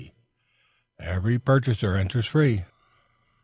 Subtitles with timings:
[0.99, 2.65] Every purchaser enters free."